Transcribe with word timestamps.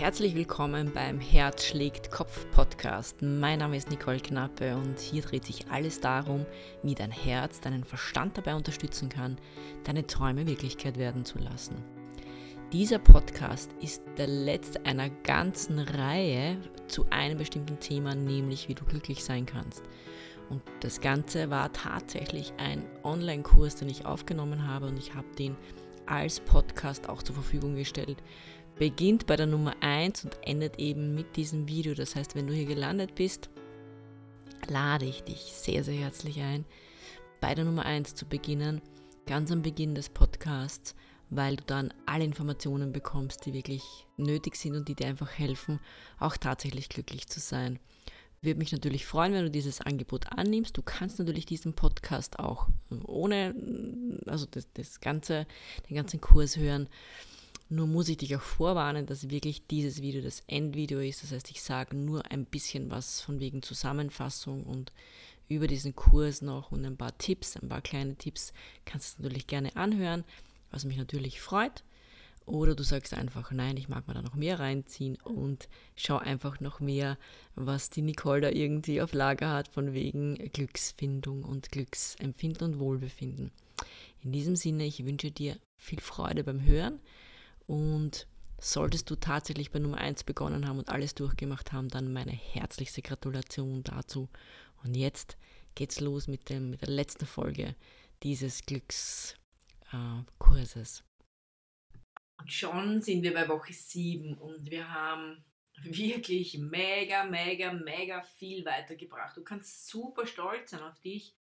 Herzlich 0.00 0.34
willkommen 0.34 0.92
beim 0.94 1.20
Herz 1.20 1.66
schlägt 1.66 2.10
Kopf 2.10 2.50
Podcast. 2.52 3.20
Mein 3.20 3.58
Name 3.58 3.76
ist 3.76 3.90
Nicole 3.90 4.18
Knappe 4.18 4.74
und 4.74 4.98
hier 4.98 5.20
dreht 5.20 5.44
sich 5.44 5.66
alles 5.70 6.00
darum, 6.00 6.46
wie 6.82 6.94
dein 6.94 7.10
Herz 7.10 7.60
deinen 7.60 7.84
Verstand 7.84 8.38
dabei 8.38 8.54
unterstützen 8.54 9.10
kann, 9.10 9.36
deine 9.84 10.06
Träume 10.06 10.46
Wirklichkeit 10.46 10.96
werden 10.96 11.26
zu 11.26 11.38
lassen. 11.38 11.84
Dieser 12.72 12.98
Podcast 12.98 13.74
ist 13.82 14.02
der 14.16 14.26
letzte 14.26 14.86
einer 14.86 15.10
ganzen 15.10 15.78
Reihe 15.78 16.56
zu 16.88 17.04
einem 17.10 17.36
bestimmten 17.36 17.78
Thema, 17.78 18.14
nämlich 18.14 18.70
wie 18.70 18.74
du 18.74 18.86
glücklich 18.86 19.22
sein 19.22 19.44
kannst. 19.44 19.82
Und 20.48 20.62
das 20.80 21.02
Ganze 21.02 21.50
war 21.50 21.74
tatsächlich 21.74 22.54
ein 22.56 22.86
Online-Kurs, 23.04 23.76
den 23.76 23.90
ich 23.90 24.06
aufgenommen 24.06 24.66
habe 24.66 24.86
und 24.86 24.98
ich 24.98 25.14
habe 25.14 25.28
den 25.38 25.58
als 26.06 26.40
Podcast 26.40 27.08
auch 27.08 27.22
zur 27.22 27.34
Verfügung 27.34 27.76
gestellt 27.76 28.22
beginnt 28.80 29.26
bei 29.26 29.36
der 29.36 29.46
Nummer 29.46 29.74
1 29.82 30.24
und 30.24 30.38
endet 30.40 30.78
eben 30.78 31.14
mit 31.14 31.36
diesem 31.36 31.68
Video. 31.68 31.92
Das 31.92 32.16
heißt, 32.16 32.34
wenn 32.34 32.46
du 32.46 32.54
hier 32.54 32.64
gelandet 32.64 33.14
bist, 33.14 33.50
lade 34.68 35.04
ich 35.04 35.22
dich 35.22 35.52
sehr, 35.52 35.84
sehr 35.84 35.96
herzlich 35.96 36.40
ein, 36.40 36.64
bei 37.42 37.54
der 37.54 37.66
Nummer 37.66 37.84
1 37.84 38.14
zu 38.14 38.24
beginnen, 38.24 38.80
ganz 39.26 39.52
am 39.52 39.60
Beginn 39.60 39.94
des 39.94 40.08
Podcasts, 40.08 40.94
weil 41.28 41.56
du 41.56 41.64
dann 41.66 41.92
alle 42.06 42.24
Informationen 42.24 42.90
bekommst, 42.90 43.44
die 43.44 43.52
wirklich 43.52 43.82
nötig 44.16 44.56
sind 44.56 44.74
und 44.74 44.88
die 44.88 44.94
dir 44.94 45.08
einfach 45.08 45.30
helfen, 45.30 45.78
auch 46.18 46.38
tatsächlich 46.38 46.88
glücklich 46.88 47.28
zu 47.28 47.38
sein. 47.38 47.78
Würde 48.40 48.58
mich 48.58 48.72
natürlich 48.72 49.04
freuen, 49.04 49.34
wenn 49.34 49.44
du 49.44 49.50
dieses 49.50 49.82
Angebot 49.82 50.32
annimmst. 50.32 50.74
Du 50.74 50.80
kannst 50.80 51.18
natürlich 51.18 51.44
diesen 51.44 51.74
Podcast 51.74 52.38
auch 52.38 52.68
ohne, 53.04 53.54
also 54.24 54.46
das, 54.50 54.72
das 54.72 55.00
ganze, 55.00 55.46
den 55.90 55.96
ganzen 55.96 56.22
Kurs 56.22 56.56
hören. 56.56 56.88
Nur 57.72 57.86
muss 57.86 58.08
ich 58.08 58.16
dich 58.16 58.34
auch 58.34 58.42
vorwarnen, 58.42 59.06
dass 59.06 59.30
wirklich 59.30 59.64
dieses 59.68 60.02
Video 60.02 60.22
das 60.22 60.42
Endvideo 60.48 60.98
ist. 60.98 61.22
Das 61.22 61.30
heißt, 61.30 61.52
ich 61.52 61.62
sage 61.62 61.96
nur 61.96 62.28
ein 62.28 62.44
bisschen 62.44 62.90
was 62.90 63.20
von 63.20 63.38
wegen 63.38 63.62
Zusammenfassung 63.62 64.64
und 64.64 64.92
über 65.48 65.68
diesen 65.68 65.94
Kurs 65.94 66.42
noch 66.42 66.72
und 66.72 66.84
ein 66.84 66.96
paar 66.96 67.16
Tipps, 67.16 67.56
ein 67.56 67.68
paar 67.68 67.80
kleine 67.80 68.16
Tipps 68.16 68.52
kannst 68.84 69.18
du 69.18 69.22
natürlich 69.22 69.46
gerne 69.46 69.76
anhören, 69.76 70.24
was 70.72 70.84
mich 70.84 70.96
natürlich 70.96 71.40
freut. 71.40 71.84
Oder 72.44 72.74
du 72.74 72.82
sagst 72.82 73.14
einfach, 73.14 73.52
nein, 73.52 73.76
ich 73.76 73.88
mag 73.88 74.08
mir 74.08 74.14
da 74.14 74.22
noch 74.22 74.34
mehr 74.34 74.58
reinziehen 74.58 75.16
und 75.22 75.68
schau 75.94 76.16
einfach 76.16 76.58
noch 76.58 76.80
mehr, 76.80 77.18
was 77.54 77.88
die 77.88 78.02
Nicole 78.02 78.40
da 78.40 78.48
irgendwie 78.50 79.00
auf 79.00 79.12
Lager 79.12 79.52
hat, 79.52 79.68
von 79.68 79.92
wegen 79.92 80.34
Glücksfindung 80.52 81.44
und 81.44 81.70
Glücksempfinden 81.70 82.72
und 82.72 82.80
Wohlbefinden. 82.80 83.52
In 84.24 84.32
diesem 84.32 84.56
Sinne, 84.56 84.86
ich 84.86 85.04
wünsche 85.06 85.30
dir 85.30 85.56
viel 85.76 86.00
Freude 86.00 86.42
beim 86.42 86.64
Hören 86.64 86.98
und 87.70 88.26
solltest 88.58 89.08
du 89.10 89.14
tatsächlich 89.14 89.70
bei 89.70 89.78
Nummer 89.78 89.98
1 89.98 90.24
begonnen 90.24 90.66
haben 90.66 90.80
und 90.80 90.88
alles 90.88 91.14
durchgemacht 91.14 91.72
haben, 91.72 91.88
dann 91.88 92.12
meine 92.12 92.32
herzlichste 92.32 93.00
Gratulation 93.00 93.84
dazu. 93.84 94.28
Und 94.82 94.96
jetzt 94.96 95.38
geht's 95.76 96.00
los 96.00 96.26
mit, 96.26 96.48
dem, 96.48 96.70
mit 96.70 96.80
der 96.80 96.88
letzten 96.88 97.26
Folge 97.26 97.76
dieses 98.24 98.66
Glückskurses. 98.66 101.04
Und 102.40 102.52
schon 102.52 103.00
sind 103.02 103.22
wir 103.22 103.34
bei 103.34 103.48
Woche 103.48 103.72
7 103.72 104.34
und 104.34 104.68
wir 104.68 104.92
haben 104.92 105.44
wirklich 105.80 106.58
mega, 106.58 107.22
mega, 107.22 107.72
mega 107.72 108.22
viel 108.22 108.64
weitergebracht. 108.64 109.36
Du 109.36 109.44
kannst 109.44 109.86
super 109.86 110.26
stolz 110.26 110.72
sein 110.72 110.82
auf 110.82 110.98
dich, 110.98 111.36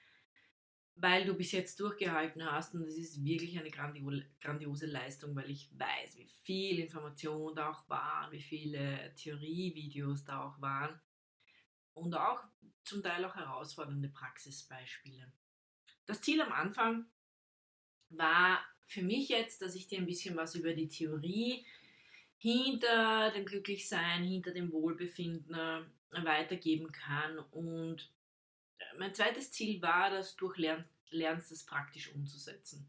weil 1.00 1.26
du 1.26 1.36
bis 1.36 1.52
jetzt 1.52 1.80
durchgehalten 1.80 2.44
hast 2.44 2.74
und 2.74 2.82
es 2.84 2.98
ist 2.98 3.24
wirklich 3.24 3.58
eine 3.60 3.70
grandiose 3.70 4.88
Leistung, 4.88 5.36
weil 5.36 5.50
ich 5.52 5.70
weiß, 5.78 6.18
wie 6.18 6.30
viel 6.44 6.80
Information 6.80 7.56
da 7.56 7.70
auch 7.70 7.88
waren, 7.88 8.32
wie 8.32 8.42
viele 8.42 9.14
Theorievideos 9.16 10.26
da 10.26 10.44
auch 10.44 10.60
waren 10.60 11.00
und 11.94 12.16
auch 12.16 12.44
zum 12.84 13.04
Teil 13.04 13.24
auch 13.26 13.36
herausfordernde 13.36 14.10
Praxisbeispiele. 14.10 15.32
Das 16.08 16.22
Ziel 16.22 16.42
am 16.42 16.52
Anfang 16.52 17.06
war 18.10 18.60
für 18.86 19.04
mich 19.04 19.30
jetzt, 19.30 19.62
dass 19.62 19.76
ich 19.76 19.88
dir 19.88 20.00
ein 20.00 20.06
bisschen 20.08 20.36
was 20.36 20.56
über 20.56 20.74
die 20.74 20.88
Theorie 20.88 21.66
hinter 22.38 23.32
dem 23.32 23.46
Glücklichsein, 23.46 24.24
hinter 24.24 24.52
dem 24.52 24.72
Wohlbefinden 24.72 25.92
weitergeben 26.12 26.92
kann 26.92 27.38
und 27.52 28.12
mein 28.98 29.14
zweites 29.14 29.52
Ziel 29.52 29.82
war, 29.82 30.12
dass 30.12 30.36
du 30.36 30.52
lernst, 30.56 30.97
lernst, 31.12 31.52
das 31.52 31.66
praktisch 31.66 32.14
umzusetzen. 32.14 32.88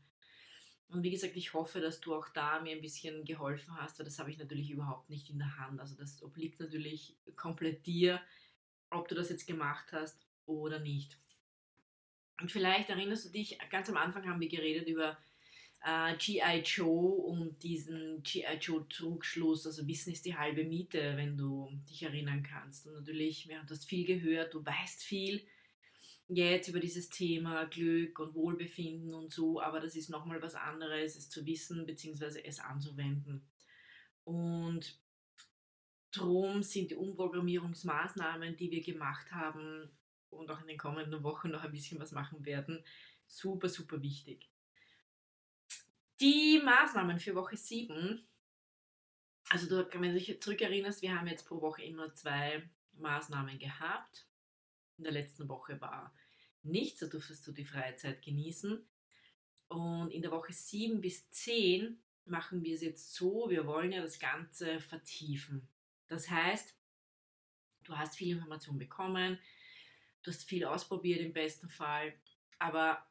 Und 0.91 1.03
wie 1.03 1.11
gesagt, 1.11 1.37
ich 1.37 1.53
hoffe, 1.53 1.81
dass 1.81 2.01
du 2.01 2.15
auch 2.15 2.29
da 2.31 2.61
mir 2.61 2.75
ein 2.75 2.81
bisschen 2.81 3.25
geholfen 3.25 3.77
hast, 3.77 3.99
weil 3.99 4.07
das 4.07 4.19
habe 4.19 4.31
ich 4.31 4.39
natürlich 4.39 4.71
überhaupt 4.71 5.11
nicht 5.11 5.29
in 5.29 5.39
der 5.39 5.59
Hand. 5.59 5.81
Also 5.81 5.95
das 5.95 6.23
obliegt 6.23 6.61
natürlich 6.61 7.15
komplett 7.37 7.87
dir, 7.87 8.21
ob 8.91 9.07
du 9.09 9.15
das 9.15 9.29
jetzt 9.29 9.47
gemacht 9.47 9.93
hast 9.93 10.27
oder 10.47 10.79
nicht. 10.79 11.19
Und 12.41 12.51
vielleicht 12.51 12.89
erinnerst 12.89 13.27
du 13.27 13.31
dich, 13.31 13.59
ganz 13.71 13.91
am 13.91 13.99
Anfang 13.99 14.27
haben 14.27 14.41
wir 14.41 14.49
geredet 14.49 14.89
über 14.89 15.19
äh, 15.85 16.17
G.I. 16.17 16.63
Joe 16.65 17.13
und 17.13 17.63
diesen 17.63 18.23
G.I. 18.23 18.57
Joe 18.59 18.89
Trugschluss, 18.89 19.67
also 19.67 19.87
Wissen 19.87 20.13
ist 20.13 20.25
die 20.25 20.37
halbe 20.37 20.65
Miete, 20.65 21.17
wenn 21.17 21.37
du 21.37 21.71
dich 21.89 22.03
erinnern 22.03 22.43
kannst. 22.43 22.87
Und 22.87 22.95
natürlich, 22.95 23.49
wir 23.49 23.59
haben 23.59 23.67
das 23.67 23.85
viel 23.85 24.07
gehört, 24.07 24.55
du 24.55 24.65
weißt 24.65 25.03
viel, 25.03 25.43
jetzt 26.29 26.69
über 26.69 26.81
dieses 26.81 27.09
Thema 27.09 27.65
Glück 27.65 28.19
und 28.19 28.35
Wohlbefinden 28.35 29.15
und 29.15 29.33
so, 29.33 29.61
aber 29.61 29.81
das 29.81 29.97
ist 29.97 30.11
nochmal 30.11 30.43
was 30.43 30.55
anderes, 30.55 31.17
es 31.17 31.31
zu 31.31 31.45
wissen 31.47 31.87
bzw. 31.87 32.43
es 32.45 32.61
anzuwenden. 32.61 33.43
Und 34.25 34.99
drum 36.13 36.63
sind 36.63 36.91
die 36.91 36.97
Umprogrammierungsmaßnahmen, 36.97 38.57
die 38.57 38.71
wir 38.71 38.83
gemacht 38.83 39.33
haben 39.33 39.91
und 40.29 40.51
auch 40.51 40.61
in 40.61 40.69
den 40.69 40.79
kommenden 40.79 41.23
Wochen 41.23 41.51
noch 41.51 41.65
ein 41.65 41.73
bisschen 41.73 41.99
was 41.99 42.13
machen 42.13 42.45
werden, 42.45 42.85
super, 43.27 43.71
super 43.71 44.03
wichtig. 44.03 44.51
Die 46.21 46.61
Maßnahmen 46.63 47.19
für 47.19 47.35
Woche 47.35 47.57
7, 47.57 48.23
also 49.49 49.87
wenn 49.93 50.13
du 50.13 50.19
dich 50.19 50.43
zurückerinnerst, 50.43 51.01
wir 51.01 51.19
haben 51.19 51.29
jetzt 51.29 51.47
pro 51.47 51.63
Woche 51.63 51.85
immer 51.85 52.13
zwei 52.13 52.69
Maßnahmen 52.99 53.59
gehabt 53.59 54.28
in 54.99 55.05
der 55.05 55.13
letzten 55.13 55.49
Woche 55.49 55.81
war 55.81 56.15
nichts, 56.63 57.01
da 57.01 57.07
durftest 57.07 57.47
du 57.47 57.53
die 57.53 57.65
Freizeit 57.65 58.23
genießen. 58.23 58.87
Und 59.69 60.11
in 60.11 60.23
der 60.23 60.31
Woche 60.31 60.53
7 60.53 61.01
bis 61.01 61.31
10 61.31 61.99
machen 62.25 62.63
wir 62.63 62.75
es 62.75 62.83
jetzt 62.83 63.15
so, 63.15 63.49
wir 63.49 63.67
wollen 63.67 63.93
ja 63.93 64.03
das 64.03 64.19
Ganze 64.19 64.81
vertiefen. 64.81 65.69
Das 66.09 66.29
heißt, 66.29 66.75
du 67.85 67.97
hast 67.97 68.17
viel 68.17 68.37
Information 68.37 68.79
bekommen, 68.79 69.39
du 70.23 70.31
hast 70.31 70.45
viel 70.45 70.65
ausprobiert 70.65 71.21
im 71.21 71.33
besten 71.33 71.69
Fall, 71.69 72.13
aber 72.59 73.07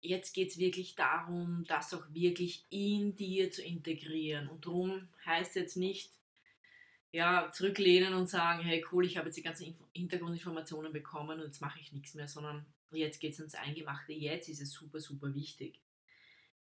jetzt 0.00 0.34
geht 0.34 0.50
es 0.50 0.58
wirklich 0.58 0.94
darum, 0.94 1.64
das 1.66 1.92
auch 1.92 2.04
wirklich 2.10 2.64
in 2.70 3.14
dir 3.14 3.50
zu 3.50 3.62
integrieren. 3.62 4.48
Und 4.48 4.66
darum 4.66 5.08
heißt 5.24 5.56
jetzt 5.56 5.76
nicht, 5.76 6.15
ja, 7.12 7.50
zurücklehnen 7.52 8.14
und 8.14 8.28
sagen, 8.28 8.62
hey 8.62 8.84
cool, 8.92 9.04
ich 9.06 9.16
habe 9.16 9.28
jetzt 9.28 9.36
die 9.36 9.42
ganzen 9.42 9.74
Hintergrundinformationen 9.92 10.92
bekommen 10.92 11.40
und 11.40 11.46
jetzt 11.46 11.60
mache 11.60 11.78
ich 11.80 11.92
nichts 11.92 12.14
mehr, 12.14 12.28
sondern 12.28 12.66
jetzt 12.92 13.20
geht 13.20 13.32
es 13.32 13.40
ins 13.40 13.54
Eingemachte, 13.54 14.12
jetzt 14.12 14.48
ist 14.48 14.60
es 14.60 14.72
super, 14.72 15.00
super 15.00 15.34
wichtig. 15.34 15.80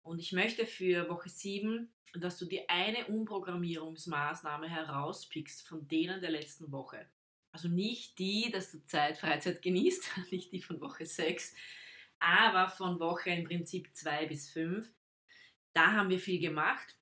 Und 0.02 0.18
ich 0.18 0.32
möchte 0.32 0.66
für 0.66 1.08
Woche 1.08 1.28
7, 1.28 1.88
dass 2.14 2.38
du 2.38 2.46
dir 2.46 2.64
eine 2.68 3.06
Umprogrammierungsmaßnahme 3.06 4.68
herauspickst 4.68 5.66
von 5.66 5.88
denen 5.88 6.20
der 6.20 6.30
letzten 6.30 6.70
Woche. 6.70 7.08
Also 7.50 7.68
nicht 7.68 8.18
die, 8.18 8.50
dass 8.50 8.72
du 8.72 8.84
Zeit, 8.84 9.16
Freizeit 9.16 9.62
genießt, 9.62 10.10
nicht 10.30 10.52
die 10.52 10.60
von 10.60 10.80
Woche 10.80 11.06
6, 11.06 11.54
aber 12.18 12.68
von 12.68 13.00
Woche 13.00 13.30
im 13.30 13.44
Prinzip 13.44 13.94
2 13.94 14.26
bis 14.26 14.50
5. 14.50 14.92
Da 15.72 15.92
haben 15.92 16.10
wir 16.10 16.18
viel 16.18 16.40
gemacht. 16.40 16.96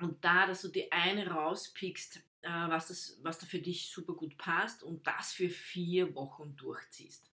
Und 0.00 0.24
da, 0.24 0.46
dass 0.46 0.62
du 0.62 0.68
dir 0.68 0.88
eine 0.90 1.28
rauspickst, 1.28 2.20
was, 2.48 2.88
das, 2.88 3.18
was 3.22 3.38
da 3.38 3.46
für 3.46 3.60
dich 3.60 3.88
super 3.88 4.14
gut 4.14 4.36
passt 4.36 4.82
und 4.82 5.06
das 5.06 5.32
für 5.32 5.48
vier 5.48 6.14
Wochen 6.14 6.56
durchziehst. 6.56 7.30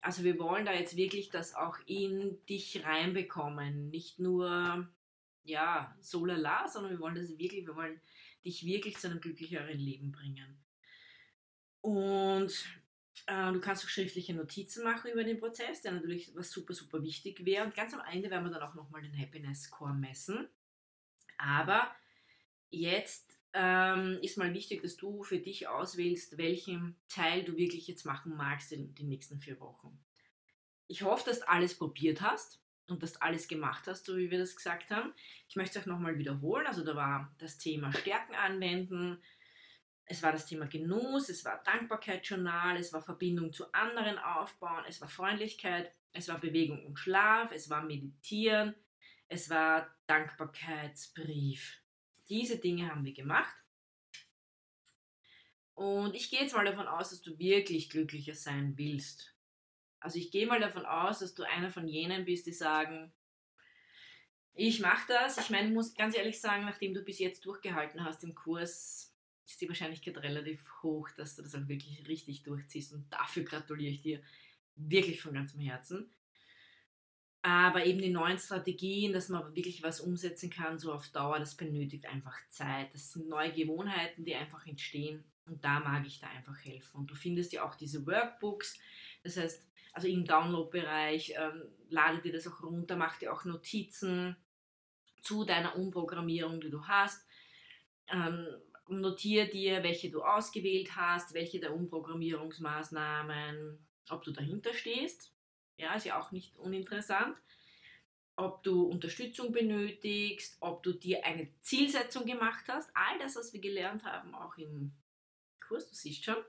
Also 0.00 0.24
wir 0.24 0.38
wollen 0.38 0.66
da 0.66 0.72
jetzt 0.72 0.96
wirklich 0.96 1.30
das 1.30 1.54
auch 1.54 1.78
in 1.86 2.44
dich 2.46 2.84
reinbekommen. 2.84 3.88
Nicht 3.90 4.18
nur, 4.18 4.88
ja, 5.44 5.96
so 6.00 6.26
lala, 6.26 6.68
sondern 6.68 6.92
wir 6.92 7.00
wollen 7.00 7.14
das 7.14 7.38
wirklich, 7.38 7.66
wir 7.66 7.76
wollen 7.76 8.00
dich 8.44 8.66
wirklich 8.66 8.98
zu 8.98 9.08
einem 9.08 9.20
glücklicheren 9.20 9.78
Leben 9.78 10.10
bringen. 10.10 10.58
Und 11.80 12.52
äh, 13.26 13.52
du 13.52 13.60
kannst 13.60 13.84
auch 13.84 13.88
schriftliche 13.88 14.34
Notizen 14.34 14.82
machen 14.82 15.12
über 15.12 15.24
den 15.24 15.38
Prozess, 15.38 15.82
der 15.82 15.92
natürlich 15.92 16.34
was 16.34 16.50
super, 16.50 16.74
super 16.74 17.02
wichtig 17.02 17.44
wäre. 17.44 17.64
Und 17.64 17.74
ganz 17.74 17.94
am 17.94 18.02
Ende 18.10 18.28
werden 18.30 18.44
wir 18.44 18.50
dann 18.50 18.68
auch 18.68 18.74
nochmal 18.74 19.02
den 19.02 19.16
Happiness 19.16 19.64
Score 19.64 19.94
messen. 19.94 20.48
Aber 21.38 21.94
jetzt 22.70 23.38
ähm, 23.54 24.18
ist 24.22 24.38
mal 24.38 24.54
wichtig, 24.54 24.82
dass 24.82 24.96
du 24.96 25.22
für 25.22 25.38
dich 25.38 25.68
auswählst, 25.68 26.38
welchen 26.38 26.96
Teil 27.08 27.44
du 27.44 27.56
wirklich 27.56 27.86
jetzt 27.86 28.04
machen 28.04 28.36
magst 28.36 28.72
in 28.72 28.94
den 28.94 29.08
nächsten 29.08 29.40
vier 29.40 29.60
Wochen. 29.60 29.98
Ich 30.86 31.02
hoffe, 31.02 31.24
dass 31.28 31.40
du 31.40 31.48
alles 31.48 31.76
probiert 31.76 32.20
hast. 32.20 32.60
und 32.88 33.02
dass 33.02 33.14
du 33.14 33.22
alles 33.22 33.48
gemacht 33.48 33.86
hast, 33.86 34.04
so 34.04 34.16
wie 34.16 34.30
wir 34.30 34.38
das 34.38 34.56
gesagt 34.56 34.90
haben. 34.90 35.14
Ich 35.48 35.56
möchte 35.56 35.78
es 35.78 35.84
auch 35.84 35.88
nochmal 35.88 36.18
wiederholen. 36.18 36.66
Also 36.66 36.84
da 36.84 36.94
war 36.94 37.34
das 37.38 37.56
Thema 37.56 37.92
Stärken 37.92 38.34
anwenden, 38.34 39.22
es 40.04 40.22
war 40.22 40.32
das 40.32 40.46
Thema 40.46 40.66
Genuss, 40.66 41.28
es 41.28 41.44
war 41.44 41.62
Dankbarkeitsjournal, 41.64 42.76
es 42.76 42.92
war 42.92 43.00
Verbindung 43.00 43.52
zu 43.52 43.72
anderen 43.72 44.18
aufbauen, 44.18 44.84
es 44.86 45.00
war 45.00 45.08
Freundlichkeit, 45.08 45.94
es 46.12 46.28
war 46.28 46.38
Bewegung 46.38 46.84
und 46.84 46.98
Schlaf, 46.98 47.52
es 47.52 47.70
war 47.70 47.82
Meditieren, 47.82 48.74
es 49.28 49.48
war 49.48 49.94
Dankbarkeitsbrief. 50.06 51.81
Diese 52.28 52.58
Dinge 52.58 52.90
haben 52.90 53.04
wir 53.04 53.12
gemacht. 53.12 53.54
Und 55.74 56.14
ich 56.14 56.30
gehe 56.30 56.40
jetzt 56.40 56.54
mal 56.54 56.64
davon 56.64 56.86
aus, 56.86 57.10
dass 57.10 57.22
du 57.22 57.38
wirklich 57.38 57.90
glücklicher 57.90 58.34
sein 58.34 58.76
willst. 58.76 59.34
Also 60.00 60.18
ich 60.18 60.30
gehe 60.30 60.46
mal 60.46 60.60
davon 60.60 60.84
aus, 60.84 61.20
dass 61.20 61.34
du 61.34 61.44
einer 61.44 61.70
von 61.70 61.88
jenen 61.88 62.24
bist, 62.24 62.46
die 62.46 62.52
sagen, 62.52 63.12
ich 64.54 64.80
mache 64.80 65.06
das. 65.08 65.38
Ich 65.38 65.50
meine, 65.50 65.68
ich 65.68 65.74
muss 65.74 65.94
ganz 65.94 66.16
ehrlich 66.16 66.40
sagen, 66.40 66.64
nachdem 66.64 66.92
du 66.92 67.02
bis 67.02 67.18
jetzt 67.18 67.46
durchgehalten 67.46 68.04
hast 68.04 68.22
im 68.24 68.34
Kurs, 68.34 69.14
ist 69.46 69.60
die 69.60 69.68
Wahrscheinlichkeit 69.68 70.18
relativ 70.18 70.64
hoch, 70.82 71.08
dass 71.10 71.36
du 71.36 71.42
das 71.42 71.54
auch 71.54 71.68
wirklich 71.68 72.06
richtig 72.08 72.42
durchziehst. 72.42 72.92
Und 72.92 73.10
dafür 73.10 73.44
gratuliere 73.44 73.92
ich 73.92 74.02
dir 74.02 74.22
wirklich 74.74 75.20
von 75.20 75.34
ganzem 75.34 75.60
Herzen. 75.60 76.12
Aber 77.42 77.84
eben 77.84 78.00
die 78.00 78.10
neuen 78.10 78.38
Strategien, 78.38 79.12
dass 79.12 79.28
man 79.28 79.54
wirklich 79.56 79.82
was 79.82 80.00
umsetzen 80.00 80.48
kann, 80.48 80.78
so 80.78 80.92
auf 80.92 81.08
Dauer, 81.08 81.40
das 81.40 81.56
benötigt 81.56 82.06
einfach 82.06 82.36
Zeit. 82.48 82.94
Das 82.94 83.12
sind 83.12 83.28
neue 83.28 83.52
Gewohnheiten, 83.52 84.24
die 84.24 84.36
einfach 84.36 84.64
entstehen. 84.66 85.24
Und 85.46 85.64
da 85.64 85.80
mag 85.80 86.06
ich 86.06 86.20
da 86.20 86.28
einfach 86.28 86.56
helfen. 86.64 87.00
Und 87.00 87.10
du 87.10 87.16
findest 87.16 87.52
ja 87.52 87.64
auch 87.64 87.74
diese 87.74 88.06
Workbooks. 88.06 88.78
Das 89.24 89.36
heißt, 89.36 89.66
also 89.92 90.06
im 90.06 90.24
Download-Bereich, 90.24 91.34
ähm, 91.36 91.64
lade 91.88 92.22
dir 92.22 92.32
das 92.32 92.46
auch 92.46 92.62
runter, 92.62 92.94
mach 92.96 93.18
dir 93.18 93.32
auch 93.32 93.44
Notizen 93.44 94.36
zu 95.20 95.44
deiner 95.44 95.74
Umprogrammierung, 95.76 96.60
die 96.60 96.70
du 96.70 96.86
hast. 96.86 97.26
Ähm, 98.08 98.46
notiere 98.88 99.48
dir, 99.48 99.82
welche 99.82 100.10
du 100.10 100.22
ausgewählt 100.22 100.94
hast, 100.96 101.34
welche 101.34 101.58
der 101.58 101.74
Umprogrammierungsmaßnahmen, 101.74 103.84
ob 104.10 104.22
du 104.22 104.30
dahinter 104.32 104.72
stehst. 104.74 105.32
Ja, 105.76 105.94
ist 105.94 106.06
ja 106.06 106.20
auch 106.20 106.32
nicht 106.32 106.56
uninteressant. 106.56 107.36
Ob 108.36 108.62
du 108.62 108.84
Unterstützung 108.84 109.52
benötigst, 109.52 110.56
ob 110.60 110.82
du 110.82 110.92
dir 110.92 111.24
eine 111.24 111.48
Zielsetzung 111.60 112.24
gemacht 112.24 112.64
hast. 112.68 112.90
All 112.94 113.18
das, 113.18 113.36
was 113.36 113.52
wir 113.52 113.60
gelernt 113.60 114.04
haben, 114.04 114.34
auch 114.34 114.56
im 114.56 114.92
Kurs, 115.60 115.88
du 115.88 115.94
siehst 115.94 116.24
schon. 116.24 116.42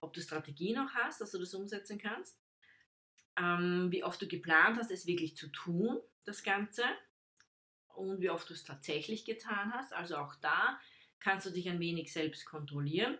Ob 0.00 0.12
du 0.14 0.20
Strategien 0.20 0.76
noch 0.76 0.94
hast, 0.94 1.20
dass 1.20 1.32
du 1.32 1.38
das 1.38 1.54
umsetzen 1.54 1.98
kannst. 1.98 2.38
Ähm, 3.36 3.88
wie 3.90 4.02
oft 4.02 4.20
du 4.20 4.26
geplant 4.26 4.78
hast, 4.78 4.90
es 4.90 5.06
wirklich 5.06 5.36
zu 5.36 5.48
tun, 5.48 6.00
das 6.24 6.42
Ganze. 6.42 6.84
Und 7.88 8.20
wie 8.20 8.30
oft 8.30 8.48
du 8.48 8.54
es 8.54 8.64
tatsächlich 8.64 9.24
getan 9.24 9.72
hast. 9.74 9.92
Also 9.92 10.16
auch 10.16 10.34
da 10.36 10.80
kannst 11.18 11.46
du 11.46 11.50
dich 11.50 11.68
ein 11.68 11.80
wenig 11.80 12.12
selbst 12.12 12.46
kontrollieren 12.46 13.18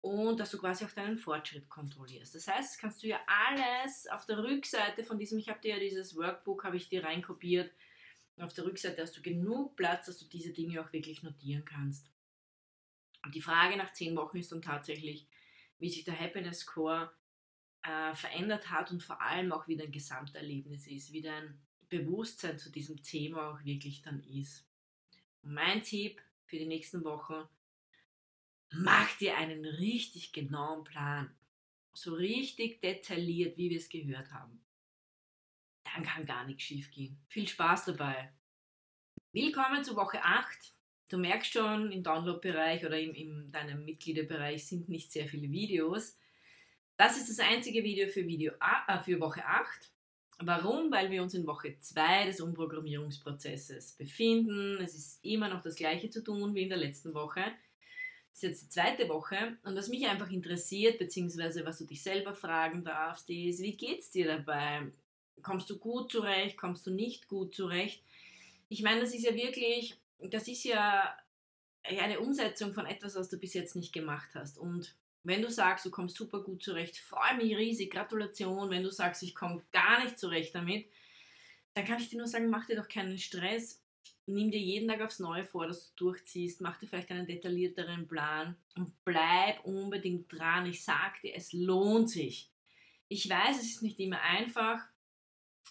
und 0.00 0.40
dass 0.40 0.50
du 0.50 0.58
quasi 0.58 0.84
auch 0.84 0.90
deinen 0.90 1.18
Fortschritt 1.18 1.68
kontrollierst. 1.68 2.34
Das 2.34 2.48
heißt, 2.48 2.78
kannst 2.80 3.02
du 3.02 3.08
ja 3.08 3.20
alles 3.26 4.06
auf 4.08 4.24
der 4.26 4.38
Rückseite 4.38 5.04
von 5.04 5.18
diesem, 5.18 5.38
ich 5.38 5.48
habe 5.48 5.60
dir 5.60 5.74
ja 5.74 5.80
dieses 5.80 6.16
Workbook, 6.16 6.64
habe 6.64 6.76
ich 6.76 6.88
dir 6.88 7.04
reinkopiert, 7.04 7.70
auf 8.38 8.54
der 8.54 8.64
Rückseite 8.64 9.02
hast 9.02 9.16
du 9.16 9.22
genug 9.22 9.76
Platz, 9.76 10.06
dass 10.06 10.18
du 10.18 10.24
diese 10.26 10.52
Dinge 10.52 10.80
auch 10.80 10.92
wirklich 10.92 11.22
notieren 11.22 11.64
kannst. 11.64 12.10
Und 13.22 13.34
die 13.34 13.42
Frage 13.42 13.76
nach 13.76 13.92
zehn 13.92 14.16
Wochen 14.16 14.38
ist 14.38 14.50
dann 14.52 14.62
tatsächlich, 14.62 15.28
wie 15.78 15.90
sich 15.90 16.04
der 16.04 16.18
Happiness 16.18 16.60
Score 16.60 17.12
äh, 17.82 18.14
verändert 18.14 18.70
hat 18.70 18.90
und 18.90 19.02
vor 19.02 19.20
allem 19.20 19.52
auch 19.52 19.68
wie 19.68 19.76
dein 19.76 19.92
Gesamterlebnis 19.92 20.86
ist, 20.86 21.12
wie 21.12 21.20
dein 21.20 21.60
Bewusstsein 21.90 22.58
zu 22.58 22.70
diesem 22.70 23.02
Thema 23.02 23.50
auch 23.50 23.64
wirklich 23.64 24.00
dann 24.00 24.22
ist. 24.22 24.66
Und 25.42 25.52
mein 25.52 25.82
Tipp 25.82 26.22
für 26.46 26.56
die 26.56 26.66
nächsten 26.66 27.04
Wochen, 27.04 27.46
mach 28.72 29.16
dir 29.18 29.36
einen 29.36 29.64
richtig 29.64 30.32
genauen 30.32 30.84
Plan. 30.84 31.30
So 31.92 32.14
richtig 32.14 32.80
detailliert, 32.80 33.56
wie 33.58 33.70
wir 33.70 33.78
es 33.78 33.88
gehört 33.88 34.30
haben. 34.32 34.62
Dann 35.84 36.04
kann 36.04 36.24
gar 36.24 36.46
nichts 36.46 36.62
schief 36.62 36.90
gehen. 36.92 37.18
Viel 37.28 37.48
Spaß 37.48 37.86
dabei. 37.86 38.32
Willkommen 39.32 39.82
zu 39.82 39.96
Woche 39.96 40.22
8. 40.22 40.72
Du 41.08 41.18
merkst 41.18 41.52
schon, 41.52 41.90
im 41.90 42.04
Download-Bereich 42.04 42.86
oder 42.86 42.98
in, 42.98 43.14
in 43.14 43.50
deinem 43.50 43.84
Mitgliederbereich 43.84 44.64
sind 44.64 44.88
nicht 44.88 45.10
sehr 45.10 45.26
viele 45.26 45.50
Videos. 45.50 46.16
Das 46.96 47.16
ist 47.16 47.28
das 47.28 47.40
einzige 47.40 47.82
Video 47.82 48.06
für, 48.08 48.24
Video, 48.26 48.52
äh, 48.86 49.00
für 49.00 49.18
Woche 49.18 49.44
8. 49.44 49.92
Warum? 50.42 50.92
Weil 50.92 51.10
wir 51.10 51.22
uns 51.22 51.34
in 51.34 51.46
Woche 51.46 51.76
2 51.78 52.26
des 52.26 52.40
Umprogrammierungsprozesses 52.40 53.96
befinden. 53.96 54.78
Es 54.80 54.94
ist 54.94 55.24
immer 55.24 55.48
noch 55.48 55.62
das 55.62 55.74
gleiche 55.74 56.08
zu 56.08 56.22
tun 56.22 56.54
wie 56.54 56.62
in 56.62 56.68
der 56.68 56.78
letzten 56.78 57.12
Woche. 57.12 57.52
Ist 58.40 58.44
jetzt 58.44 58.62
die 58.62 58.68
zweite 58.70 59.06
Woche 59.10 59.58
und 59.64 59.76
was 59.76 59.90
mich 59.90 60.08
einfach 60.08 60.30
interessiert, 60.30 60.98
beziehungsweise 60.98 61.66
was 61.66 61.76
du 61.76 61.84
dich 61.84 62.02
selber 62.02 62.34
fragen 62.34 62.82
darfst, 62.84 63.28
ist, 63.28 63.60
wie 63.60 63.76
geht 63.76 63.98
es 63.98 64.08
dir 64.08 64.26
dabei? 64.26 64.90
Kommst 65.42 65.68
du 65.68 65.78
gut 65.78 66.10
zurecht? 66.10 66.56
Kommst 66.56 66.86
du 66.86 66.90
nicht 66.90 67.28
gut 67.28 67.54
zurecht? 67.54 68.02
Ich 68.70 68.80
meine, 68.80 69.02
das 69.02 69.12
ist 69.12 69.26
ja 69.26 69.34
wirklich, 69.34 70.00
das 70.20 70.48
ist 70.48 70.64
ja 70.64 71.14
eine 71.82 72.18
Umsetzung 72.18 72.72
von 72.72 72.86
etwas, 72.86 73.14
was 73.14 73.28
du 73.28 73.36
bis 73.36 73.52
jetzt 73.52 73.76
nicht 73.76 73.92
gemacht 73.92 74.30
hast. 74.32 74.56
Und 74.56 74.96
wenn 75.22 75.42
du 75.42 75.50
sagst, 75.50 75.84
du 75.84 75.90
kommst 75.90 76.16
super 76.16 76.42
gut 76.42 76.62
zurecht, 76.62 76.96
freue 76.96 77.36
mich 77.36 77.54
riesig, 77.54 77.90
Gratulation. 77.90 78.70
Wenn 78.70 78.84
du 78.84 78.90
sagst, 78.90 79.22
ich 79.22 79.34
komme 79.34 79.62
gar 79.70 80.02
nicht 80.02 80.18
zurecht 80.18 80.54
damit, 80.54 80.86
dann 81.74 81.84
kann 81.84 82.00
ich 82.00 82.08
dir 82.08 82.16
nur 82.16 82.26
sagen, 82.26 82.48
mach 82.48 82.64
dir 82.64 82.76
doch 82.76 82.88
keinen 82.88 83.18
Stress. 83.18 83.82
Nimm 84.26 84.50
dir 84.50 84.60
jeden 84.60 84.88
Tag 84.88 85.00
aufs 85.00 85.18
Neue 85.18 85.44
vor, 85.44 85.66
dass 85.66 85.94
du 85.94 86.04
durchziehst. 86.04 86.60
Mach 86.60 86.78
dir 86.78 86.86
vielleicht 86.86 87.10
einen 87.10 87.26
detaillierteren 87.26 88.06
Plan 88.06 88.56
und 88.76 88.92
bleib 89.04 89.64
unbedingt 89.64 90.32
dran. 90.32 90.66
Ich 90.66 90.84
sag 90.84 91.20
dir, 91.20 91.34
es 91.34 91.52
lohnt 91.52 92.10
sich. 92.10 92.50
Ich 93.08 93.28
weiß, 93.28 93.58
es 93.58 93.72
ist 93.72 93.82
nicht 93.82 93.98
immer 93.98 94.20
einfach, 94.20 94.86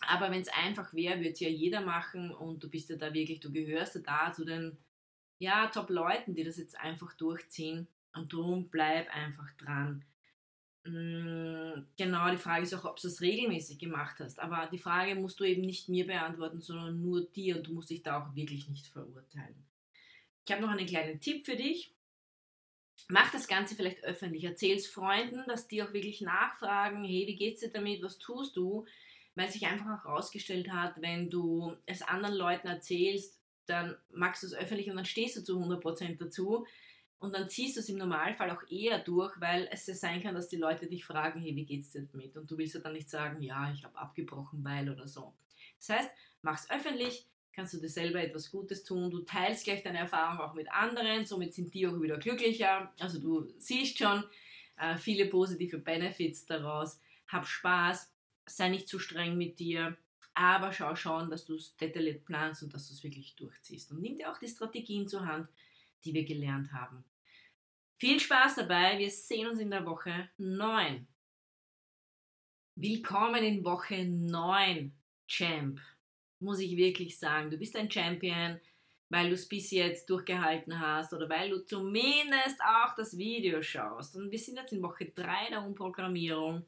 aber 0.01 0.31
wenn 0.31 0.41
es 0.41 0.49
einfach 0.49 0.93
wäre, 0.93 1.19
würde 1.19 1.31
es 1.31 1.39
ja 1.39 1.49
jeder 1.49 1.81
machen 1.81 2.31
und 2.31 2.63
du 2.63 2.69
bist 2.69 2.89
ja 2.89 2.97
da 2.97 3.13
wirklich, 3.13 3.39
du 3.39 3.51
gehörst 3.51 3.95
ja 3.95 4.01
da 4.01 4.33
zu 4.33 4.45
den 4.45 4.77
ja, 5.39 5.67
Top-Leuten, 5.67 6.35
die 6.35 6.43
das 6.43 6.57
jetzt 6.57 6.77
einfach 6.79 7.13
durchziehen. 7.13 7.87
Und 8.13 8.33
darum 8.33 8.69
bleib 8.69 9.09
einfach 9.15 9.49
dran. 9.57 10.03
Mm, 10.89 11.85
genau, 11.97 12.31
die 12.31 12.37
Frage 12.37 12.63
ist 12.63 12.73
auch, 12.73 12.85
ob 12.85 12.99
du 12.99 13.07
es 13.07 13.21
regelmäßig 13.21 13.77
gemacht 13.77 14.19
hast. 14.19 14.39
Aber 14.39 14.67
die 14.71 14.79
Frage 14.79 15.15
musst 15.15 15.39
du 15.39 15.43
eben 15.43 15.61
nicht 15.61 15.87
mir 15.87 16.07
beantworten, 16.07 16.61
sondern 16.61 17.01
nur 17.01 17.25
dir 17.25 17.57
und 17.57 17.67
du 17.67 17.73
musst 17.73 17.91
dich 17.91 18.01
da 18.01 18.21
auch 18.21 18.35
wirklich 18.35 18.67
nicht 18.69 18.87
verurteilen. 18.87 19.63
Ich 20.45 20.51
habe 20.51 20.63
noch 20.63 20.71
einen 20.71 20.87
kleinen 20.87 21.19
Tipp 21.19 21.45
für 21.45 21.55
dich. 21.55 21.93
Mach 23.07 23.31
das 23.31 23.47
Ganze 23.47 23.75
vielleicht 23.75 24.03
öffentlich. 24.03 24.43
Erzähl 24.43 24.75
es 24.75 24.87
Freunden, 24.87 25.43
dass 25.47 25.67
die 25.67 25.83
auch 25.83 25.93
wirklich 25.93 26.21
nachfragen, 26.21 27.03
hey, 27.03 27.27
wie 27.27 27.35
geht's 27.35 27.61
dir 27.61 27.69
damit, 27.69 28.01
was 28.01 28.17
tust 28.17 28.57
du? 28.57 28.85
Weil 29.35 29.49
sich 29.49 29.67
einfach 29.67 29.85
auch 29.85 30.05
herausgestellt 30.05 30.71
hat, 30.71 31.01
wenn 31.01 31.29
du 31.29 31.75
es 31.85 32.01
anderen 32.01 32.35
Leuten 32.35 32.67
erzählst, 32.67 33.39
dann 33.67 33.95
magst 34.11 34.41
du 34.41 34.47
es 34.47 34.55
öffentlich 34.55 34.89
und 34.89 34.95
dann 34.95 35.05
stehst 35.05 35.37
du 35.37 35.43
zu 35.43 35.59
100% 35.59 36.17
dazu. 36.17 36.65
Und 37.19 37.35
dann 37.35 37.49
ziehst 37.49 37.75
du 37.75 37.81
es 37.81 37.89
im 37.89 37.97
Normalfall 37.97 38.49
auch 38.49 38.63
eher 38.69 38.99
durch, 38.99 39.39
weil 39.41 39.67
es 39.71 39.85
ja 39.87 39.93
sein 39.93 40.23
kann, 40.23 40.35
dass 40.35 40.47
die 40.47 40.55
Leute 40.55 40.87
dich 40.87 41.03
fragen, 41.03 41.41
hey, 41.41 41.53
wie 41.55 41.65
geht's 41.65 41.91
dir 41.91 42.03
damit? 42.03 42.37
Und 42.37 42.49
du 42.49 42.57
willst 42.57 42.75
ja 42.75 42.79
dann 42.79 42.93
nicht 42.93 43.09
sagen, 43.09 43.41
ja, 43.41 43.71
ich 43.73 43.83
habe 43.83 43.97
abgebrochen, 43.97 44.63
weil 44.63 44.89
oder 44.89 45.07
so. 45.07 45.33
Das 45.77 45.89
heißt, 45.89 46.11
mach's 46.41 46.69
öffentlich, 46.69 47.27
kannst 47.51 47.73
du 47.73 47.79
dir 47.79 47.89
selber 47.89 48.21
etwas 48.21 48.51
Gutes 48.51 48.83
tun, 48.85 49.11
du 49.11 49.19
teilst 49.19 49.65
gleich 49.65 49.83
deine 49.83 49.99
Erfahrung 49.99 50.39
auch 50.39 50.53
mit 50.53 50.71
anderen, 50.71 51.25
somit 51.25 51.53
sind 51.53 51.73
die 51.73 51.87
auch 51.87 51.99
wieder 52.01 52.17
glücklicher. 52.17 52.93
Also 52.99 53.19
du 53.19 53.51
siehst 53.57 53.97
schon 53.97 54.23
äh, 54.77 54.97
viele 54.97 55.25
positive 55.25 55.77
Benefits 55.77 56.45
daraus. 56.45 57.01
Hab 57.27 57.45
Spaß, 57.45 58.13
sei 58.45 58.69
nicht 58.69 58.87
zu 58.87 58.97
streng 58.97 59.37
mit 59.37 59.59
dir, 59.59 59.97
aber 60.33 60.71
schau 60.71 60.95
schon, 60.95 61.29
dass 61.29 61.45
du 61.45 61.55
es 61.55 61.75
detailliert 61.75 62.23
planst 62.23 62.63
und 62.63 62.73
dass 62.73 62.87
du 62.87 62.93
es 62.93 63.03
wirklich 63.03 63.35
durchziehst. 63.35 63.91
Und 63.91 64.01
nimm 64.01 64.17
dir 64.17 64.31
auch 64.31 64.37
die 64.37 64.47
Strategien 64.47 65.05
zur 65.05 65.25
Hand, 65.25 65.49
die 66.05 66.13
wir 66.13 66.23
gelernt 66.23 66.71
haben. 66.71 67.03
Viel 67.99 68.17
Spaß 68.17 68.55
dabei, 68.55 68.97
wir 68.97 69.09
sehen 69.09 69.49
uns 69.49 69.59
in 69.59 69.71
der 69.71 69.85
Woche 69.85 70.29
9. 70.37 71.05
Willkommen 72.75 73.43
in 73.43 73.65
Woche 73.65 74.05
9, 74.05 74.93
Champ. 75.27 75.81
Muss 76.39 76.61
ich 76.61 76.77
wirklich 76.77 77.19
sagen, 77.19 77.51
du 77.51 77.57
bist 77.57 77.75
ein 77.75 77.91
Champion, 77.91 78.57
weil 79.09 79.27
du 79.27 79.33
es 79.33 79.49
bis 79.49 79.71
jetzt 79.71 80.09
durchgehalten 80.09 80.79
hast 80.79 81.11
oder 81.11 81.27
weil 81.27 81.49
du 81.49 81.65
zumindest 81.65 82.61
auch 82.61 82.95
das 82.95 83.17
Video 83.17 83.61
schaust. 83.61 84.15
Und 84.15 84.31
wir 84.31 84.39
sind 84.39 84.55
jetzt 84.55 84.71
in 84.71 84.81
Woche 84.81 85.07
3 85.07 85.49
der 85.49 85.61
Umprogrammierung. 85.61 86.65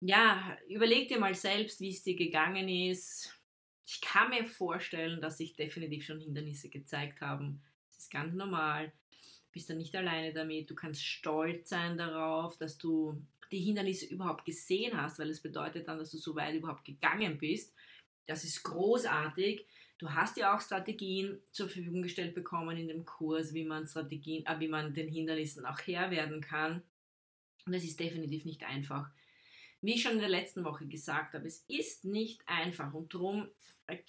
Ja, 0.00 0.56
überleg 0.66 1.08
dir 1.08 1.18
mal 1.18 1.34
selbst, 1.34 1.78
wie 1.82 1.90
es 1.90 2.04
dir 2.04 2.16
gegangen 2.16 2.70
ist. 2.70 3.38
Ich 3.84 4.00
kann 4.00 4.30
mir 4.30 4.46
vorstellen, 4.46 5.20
dass 5.20 5.36
sich 5.36 5.56
definitiv 5.56 6.06
schon 6.06 6.20
Hindernisse 6.20 6.70
gezeigt 6.70 7.20
haben 7.20 7.62
ist 8.02 8.10
ganz 8.10 8.34
normal. 8.34 8.92
Bist 9.52 9.70
dann 9.70 9.78
nicht 9.78 9.94
alleine 9.94 10.32
damit. 10.32 10.70
Du 10.70 10.74
kannst 10.74 11.04
stolz 11.04 11.68
sein 11.68 11.96
darauf, 11.98 12.56
dass 12.56 12.78
du 12.78 13.20
die 13.50 13.60
Hindernisse 13.60 14.06
überhaupt 14.06 14.44
gesehen 14.44 15.00
hast, 15.00 15.18
weil 15.18 15.30
es 15.30 15.40
bedeutet 15.40 15.86
dann, 15.86 15.98
dass 15.98 16.10
du 16.10 16.18
so 16.18 16.34
weit 16.34 16.54
überhaupt 16.54 16.84
gegangen 16.84 17.38
bist. 17.38 17.74
Das 18.26 18.44
ist 18.44 18.62
großartig. 18.62 19.66
Du 19.98 20.10
hast 20.10 20.36
ja 20.36 20.56
auch 20.56 20.60
Strategien 20.60 21.38
zur 21.52 21.68
Verfügung 21.68 22.02
gestellt 22.02 22.34
bekommen 22.34 22.76
in 22.76 22.88
dem 22.88 23.04
Kurs, 23.04 23.54
wie 23.54 23.64
man 23.64 23.86
Strategien, 23.86 24.44
äh, 24.46 24.58
wie 24.58 24.68
man 24.68 24.94
den 24.94 25.08
Hindernissen 25.08 25.66
auch 25.66 25.78
Herr 25.80 26.10
werden 26.10 26.40
kann. 26.40 26.82
Und 27.66 27.74
es 27.74 27.84
ist 27.84 28.00
definitiv 28.00 28.44
nicht 28.44 28.64
einfach. 28.64 29.10
Wie 29.80 29.94
ich 29.94 30.02
schon 30.02 30.12
in 30.12 30.20
der 30.20 30.28
letzten 30.28 30.64
Woche 30.64 30.86
gesagt 30.86 31.34
habe, 31.34 31.46
es 31.46 31.64
ist 31.68 32.04
nicht 32.04 32.40
einfach 32.48 32.94
und 32.94 33.12
darum 33.12 33.48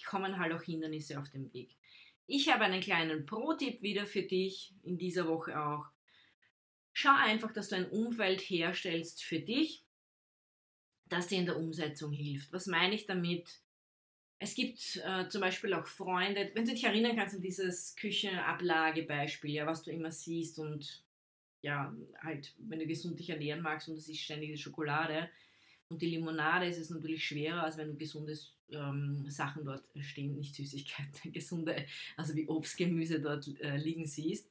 kommen 0.08 0.38
halt 0.38 0.52
auch 0.52 0.62
Hindernisse 0.62 1.18
auf 1.18 1.28
den 1.30 1.52
Weg. 1.52 1.76
Ich 2.26 2.50
habe 2.52 2.64
einen 2.64 2.80
kleinen 2.80 3.26
Pro-Tipp 3.26 3.82
wieder 3.82 4.06
für 4.06 4.22
dich 4.22 4.74
in 4.82 4.96
dieser 4.96 5.28
Woche 5.28 5.60
auch. 5.60 5.86
Schau 6.92 7.14
einfach, 7.14 7.52
dass 7.52 7.68
du 7.68 7.76
ein 7.76 7.88
Umfeld 7.90 8.40
herstellst 8.40 9.22
für 9.22 9.40
dich, 9.40 9.84
das 11.06 11.28
dir 11.28 11.38
in 11.38 11.46
der 11.46 11.58
Umsetzung 11.58 12.12
hilft. 12.12 12.52
Was 12.52 12.66
meine 12.66 12.94
ich 12.94 13.06
damit? 13.06 13.60
Es 14.38 14.54
gibt 14.54 15.00
äh, 15.04 15.28
zum 15.28 15.40
Beispiel 15.40 15.74
auch 15.74 15.86
Freunde, 15.86 16.50
wenn 16.54 16.64
du 16.64 16.72
dich 16.72 16.84
erinnern 16.84 17.16
kannst 17.16 17.34
an 17.34 17.42
dieses 17.42 17.94
Küchenablagebeispiel, 17.96 19.50
ja, 19.50 19.66
was 19.66 19.82
du 19.82 19.90
immer 19.90 20.10
siehst 20.10 20.58
und 20.58 21.02
ja, 21.62 21.94
halt, 22.20 22.54
wenn 22.58 22.78
du 22.78 22.86
gesund 22.86 23.18
dich 23.18 23.30
ernähren 23.30 23.62
magst 23.62 23.88
und 23.88 23.96
es 23.96 24.08
ist 24.08 24.20
ständig 24.20 24.50
die 24.50 24.58
Schokolade 24.58 25.30
und 25.88 26.00
die 26.00 26.10
Limonade, 26.10 26.66
ist 26.66 26.78
es 26.78 26.90
natürlich 26.90 27.24
schwerer, 27.24 27.64
als 27.64 27.76
wenn 27.76 27.88
du 27.88 27.96
gesunde 27.96 28.36
ähm, 28.70 29.28
Sachen 29.28 29.64
dort 29.64 29.84
stehen, 30.00 30.36
nicht 30.36 30.54
Süßigkeiten, 30.54 31.32
gesunde, 31.32 31.86
also 32.16 32.34
wie 32.34 32.48
Obst, 32.48 32.76
Gemüse 32.76 33.20
dort 33.20 33.48
äh, 33.60 33.76
liegen 33.76 34.06
siehst. 34.06 34.50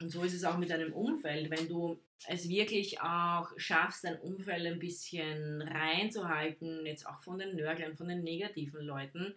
Und 0.00 0.10
so 0.10 0.22
ist 0.22 0.34
es 0.34 0.44
auch 0.44 0.58
mit 0.58 0.70
deinem 0.70 0.92
Umfeld. 0.92 1.50
Wenn 1.50 1.68
du 1.68 2.00
es 2.26 2.48
wirklich 2.48 3.00
auch 3.00 3.48
schaffst, 3.56 4.04
dein 4.04 4.18
Umfeld 4.18 4.66
ein 4.66 4.78
bisschen 4.78 5.62
reinzuhalten, 5.62 6.86
jetzt 6.86 7.06
auch 7.06 7.22
von 7.22 7.38
den 7.38 7.56
Nörglern, 7.56 7.96
von 7.96 8.08
den 8.08 8.22
negativen 8.22 8.84
Leuten, 8.84 9.34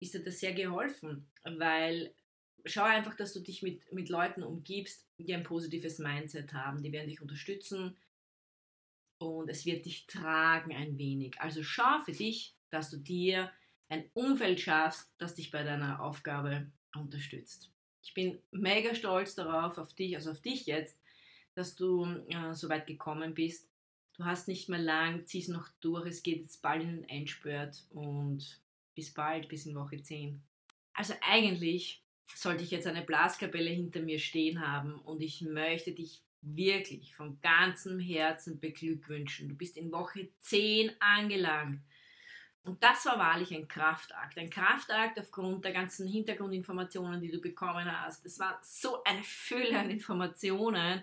ist 0.00 0.14
dir 0.14 0.20
das 0.20 0.40
sehr 0.40 0.54
geholfen. 0.54 1.26
Weil 1.44 2.14
schau 2.64 2.84
einfach, 2.84 3.16
dass 3.16 3.34
du 3.34 3.40
dich 3.40 3.62
mit, 3.62 3.92
mit 3.92 4.08
Leuten 4.08 4.42
umgibst, 4.42 5.06
die 5.18 5.34
ein 5.34 5.42
positives 5.42 5.98
Mindset 5.98 6.52
haben. 6.54 6.82
Die 6.82 6.92
werden 6.92 7.08
dich 7.08 7.20
unterstützen 7.20 7.96
und 9.18 9.48
es 9.48 9.66
wird 9.66 9.84
dich 9.84 10.06
tragen 10.06 10.74
ein 10.74 10.98
wenig. 10.98 11.40
Also 11.40 11.62
schau 11.62 11.98
für 12.04 12.12
dich, 12.12 12.54
dass 12.70 12.90
du 12.90 12.96
dir 12.96 13.50
ein 13.88 14.10
Umfeld 14.14 14.60
schaffst, 14.60 15.12
das 15.18 15.34
dich 15.34 15.50
bei 15.50 15.62
deiner 15.62 16.02
Aufgabe 16.02 16.70
unterstützt. 16.94 17.70
Ich 18.02 18.14
bin 18.14 18.38
mega 18.50 18.94
stolz 18.94 19.34
darauf, 19.34 19.78
auf 19.78 19.92
dich, 19.94 20.16
also 20.16 20.30
auf 20.30 20.40
dich 20.40 20.66
jetzt, 20.66 20.98
dass 21.54 21.74
du 21.74 22.04
äh, 22.28 22.54
so 22.54 22.68
weit 22.68 22.86
gekommen 22.86 23.34
bist. 23.34 23.68
Du 24.14 24.24
hast 24.24 24.48
nicht 24.48 24.68
mehr 24.68 24.78
lang, 24.78 25.26
ziehst 25.26 25.48
noch 25.48 25.68
durch, 25.80 26.06
es 26.06 26.22
geht 26.22 26.40
jetzt 26.40 26.62
bald 26.62 26.82
in 26.82 26.88
den 26.88 27.08
Endspurt 27.08 27.84
und 27.90 28.60
bis 28.94 29.12
bald, 29.12 29.48
bis 29.48 29.66
in 29.66 29.74
Woche 29.74 30.00
10. 30.00 30.42
Also 30.92 31.14
eigentlich 31.20 32.02
sollte 32.34 32.64
ich 32.64 32.70
jetzt 32.70 32.86
eine 32.86 33.02
Blaskapelle 33.02 33.70
hinter 33.70 34.00
mir 34.00 34.18
stehen 34.18 34.66
haben 34.66 34.98
und 35.00 35.22
ich 35.22 35.42
möchte 35.42 35.92
dich 35.92 36.22
wirklich 36.40 37.14
von 37.14 37.40
ganzem 37.40 37.98
Herzen 37.98 38.60
beglückwünschen. 38.60 39.48
Du 39.48 39.54
bist 39.56 39.76
in 39.76 39.92
Woche 39.92 40.28
10 40.40 40.92
angelangt. 41.00 41.80
Und 42.62 42.82
das 42.82 43.06
war 43.06 43.18
wahrlich 43.18 43.54
ein 43.54 43.66
Kraftakt. 43.66 44.36
Ein 44.36 44.50
Kraftakt 44.50 45.18
aufgrund 45.18 45.64
der 45.64 45.72
ganzen 45.72 46.06
Hintergrundinformationen, 46.06 47.20
die 47.20 47.30
du 47.30 47.40
bekommen 47.40 47.90
hast. 47.90 48.26
Es 48.26 48.38
war 48.38 48.60
so 48.62 49.02
eine 49.04 49.22
Fülle 49.22 49.78
an 49.78 49.90
Informationen. 49.90 51.02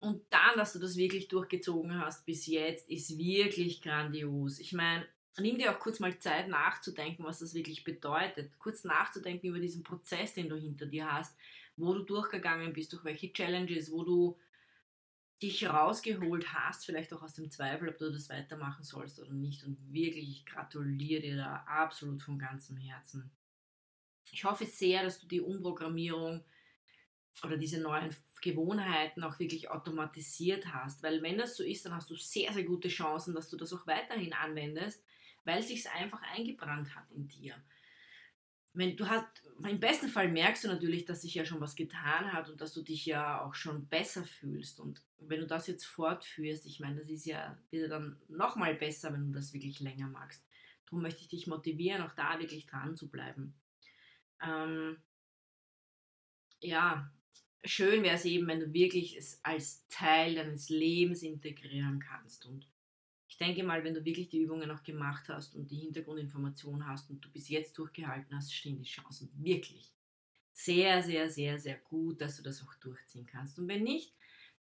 Und 0.00 0.22
dann, 0.30 0.56
dass 0.56 0.72
du 0.72 0.78
das 0.78 0.96
wirklich 0.96 1.28
durchgezogen 1.28 2.00
hast 2.00 2.24
bis 2.24 2.46
jetzt, 2.46 2.88
ist 2.88 3.18
wirklich 3.18 3.82
grandios. 3.82 4.58
Ich 4.58 4.72
meine, 4.72 5.06
nimm 5.38 5.58
dir 5.58 5.72
auch 5.72 5.78
kurz 5.78 6.00
mal 6.00 6.18
Zeit 6.18 6.48
nachzudenken, 6.48 7.24
was 7.24 7.38
das 7.38 7.54
wirklich 7.54 7.84
bedeutet. 7.84 8.58
Kurz 8.58 8.82
nachzudenken 8.82 9.48
über 9.48 9.60
diesen 9.60 9.82
Prozess, 9.82 10.34
den 10.34 10.48
du 10.48 10.56
hinter 10.56 10.86
dir 10.86 11.12
hast, 11.12 11.36
wo 11.76 11.94
du 11.94 12.02
durchgegangen 12.02 12.72
bist, 12.72 12.92
durch 12.92 13.04
welche 13.04 13.32
Challenges, 13.32 13.90
wo 13.90 14.04
du 14.04 14.38
dich 15.42 15.68
rausgeholt 15.68 16.52
hast, 16.54 16.86
vielleicht 16.86 17.12
auch 17.12 17.22
aus 17.22 17.34
dem 17.34 17.50
Zweifel, 17.50 17.88
ob 17.88 17.98
du 17.98 18.10
das 18.12 18.28
weitermachen 18.28 18.84
sollst 18.84 19.18
oder 19.20 19.32
nicht. 19.32 19.64
Und 19.64 19.76
wirklich, 19.92 20.28
ich 20.28 20.46
gratuliere 20.46 21.20
dir 21.20 21.36
da 21.36 21.56
absolut 21.66 22.22
von 22.22 22.38
ganzem 22.38 22.76
Herzen. 22.76 23.30
Ich 24.30 24.44
hoffe 24.44 24.64
sehr, 24.64 25.02
dass 25.02 25.18
du 25.18 25.26
die 25.26 25.40
Umprogrammierung 25.40 26.44
oder 27.42 27.56
diese 27.56 27.80
neuen 27.80 28.14
Gewohnheiten 28.40 29.24
auch 29.24 29.38
wirklich 29.38 29.70
automatisiert 29.70 30.72
hast, 30.72 31.02
weil 31.02 31.22
wenn 31.22 31.38
das 31.38 31.56
so 31.56 31.64
ist, 31.64 31.84
dann 31.84 31.94
hast 31.94 32.10
du 32.10 32.14
sehr, 32.14 32.52
sehr 32.52 32.64
gute 32.64 32.88
Chancen, 32.88 33.34
dass 33.34 33.48
du 33.48 33.56
das 33.56 33.72
auch 33.72 33.86
weiterhin 33.86 34.32
anwendest, 34.32 35.02
weil 35.44 35.58
es 35.58 35.68
sich 35.68 35.88
einfach 35.90 36.20
eingebrannt 36.34 36.94
hat 36.94 37.10
in 37.10 37.26
dir 37.26 37.56
wenn 38.74 38.96
du 38.96 39.08
hast, 39.08 39.26
im 39.68 39.80
besten 39.80 40.08
Fall 40.08 40.28
merkst 40.28 40.64
du 40.64 40.68
natürlich, 40.68 41.04
dass 41.04 41.22
sich 41.22 41.34
ja 41.34 41.44
schon 41.44 41.60
was 41.60 41.76
getan 41.76 42.32
hat 42.32 42.48
und 42.48 42.60
dass 42.60 42.72
du 42.72 42.82
dich 42.82 43.04
ja 43.04 43.42
auch 43.42 43.54
schon 43.54 43.86
besser 43.86 44.24
fühlst. 44.24 44.80
Und 44.80 45.02
wenn 45.18 45.40
du 45.40 45.46
das 45.46 45.66
jetzt 45.66 45.84
fortführst, 45.84 46.64
ich 46.66 46.80
meine, 46.80 47.00
das 47.00 47.10
ist 47.10 47.26
ja 47.26 47.58
wieder 47.70 47.88
dann 47.88 48.18
nochmal 48.28 48.74
besser, 48.74 49.12
wenn 49.12 49.26
du 49.26 49.32
das 49.32 49.52
wirklich 49.52 49.80
länger 49.80 50.08
magst. 50.08 50.44
Darum 50.86 51.02
möchte 51.02 51.20
ich 51.20 51.28
dich 51.28 51.46
motivieren, 51.46 52.02
auch 52.02 52.12
da 52.12 52.38
wirklich 52.38 52.66
dran 52.66 52.96
zu 52.96 53.10
bleiben. 53.10 53.54
Ähm, 54.42 54.96
ja, 56.60 57.10
schön 57.64 58.02
wäre 58.02 58.16
es 58.16 58.24
eben, 58.24 58.46
wenn 58.46 58.60
du 58.60 58.72
wirklich 58.72 59.16
es 59.16 59.40
als 59.42 59.86
Teil 59.88 60.34
deines 60.34 60.70
Lebens 60.70 61.22
integrieren 61.22 62.00
kannst 62.00 62.46
und 62.46 62.66
ich 63.32 63.38
denke 63.38 63.62
mal, 63.64 63.82
wenn 63.82 63.94
du 63.94 64.04
wirklich 64.04 64.28
die 64.28 64.42
Übungen 64.42 64.68
noch 64.68 64.82
gemacht 64.82 65.30
hast 65.30 65.56
und 65.56 65.70
die 65.70 65.78
Hintergrundinformation 65.78 66.86
hast 66.86 67.08
und 67.08 67.24
du 67.24 67.30
bis 67.30 67.48
jetzt 67.48 67.78
durchgehalten 67.78 68.36
hast, 68.36 68.52
stehen 68.52 68.76
die 68.76 68.84
Chancen 68.84 69.32
wirklich 69.42 69.90
sehr, 70.52 71.02
sehr, 71.02 71.30
sehr, 71.30 71.58
sehr 71.58 71.76
gut, 71.76 72.20
dass 72.20 72.36
du 72.36 72.42
das 72.42 72.62
auch 72.62 72.74
durchziehen 72.74 73.24
kannst. 73.24 73.58
Und 73.58 73.68
wenn 73.68 73.84
nicht, 73.84 74.12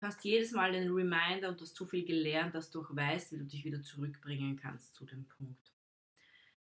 du 0.01 0.07
hast 0.07 0.21
jedes 0.25 0.51
Mal 0.51 0.75
einen 0.75 0.91
Reminder 0.91 1.47
und 1.47 1.61
hast 1.61 1.77
so 1.77 1.85
viel 1.85 2.03
gelernt, 2.03 2.55
dass 2.55 2.69
du 2.69 2.81
auch 2.81 2.93
weißt, 2.93 3.31
wie 3.31 3.37
du 3.37 3.45
dich 3.45 3.63
wieder 3.63 3.81
zurückbringen 3.81 4.57
kannst 4.57 4.95
zu 4.95 5.05
dem 5.05 5.23
Punkt. 5.29 5.71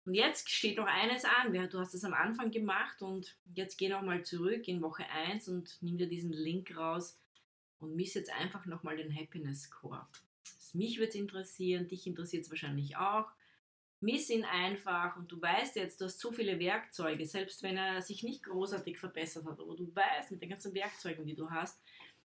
Und 0.03 0.15
jetzt 0.15 0.49
steht 0.49 0.75
noch 0.75 0.87
eines 0.87 1.23
an. 1.23 1.53
Du 1.53 1.79
hast 1.79 1.93
es 1.93 2.03
am 2.03 2.13
Anfang 2.13 2.51
gemacht 2.51 3.01
und 3.03 3.37
jetzt 3.53 3.77
geh 3.77 3.87
nochmal 3.87 4.25
zurück 4.25 4.67
in 4.67 4.81
Woche 4.81 5.05
1 5.09 5.47
und 5.47 5.77
nimm 5.79 5.97
dir 5.97 6.09
diesen 6.09 6.33
Link 6.33 6.75
raus 6.75 7.17
und 7.79 7.95
miss 7.95 8.15
jetzt 8.15 8.33
einfach 8.33 8.65
nochmal 8.65 8.97
den 8.97 9.15
Happiness 9.15 9.61
Score. 9.61 10.05
Mich 10.73 10.97
würde 10.97 11.09
es 11.09 11.15
interessieren, 11.15 11.87
dich 11.87 12.05
interessiert 12.05 12.43
es 12.43 12.49
wahrscheinlich 12.49 12.97
auch. 12.97 13.27
Miss 14.01 14.29
ihn 14.29 14.43
einfach 14.43 15.15
und 15.15 15.31
du 15.31 15.41
weißt 15.41 15.77
jetzt, 15.77 16.01
du 16.01 16.05
hast 16.05 16.19
so 16.19 16.31
viele 16.31 16.59
Werkzeuge, 16.59 17.25
selbst 17.25 17.63
wenn 17.63 17.77
er 17.77 18.01
sich 18.01 18.23
nicht 18.23 18.43
großartig 18.43 18.99
verbessert 18.99 19.45
hat, 19.45 19.59
aber 19.59 19.75
du 19.75 19.93
weißt 19.95 20.31
mit 20.31 20.41
den 20.41 20.49
ganzen 20.49 20.73
Werkzeugen, 20.73 21.25
die 21.25 21.35
du 21.35 21.49
hast, 21.49 21.81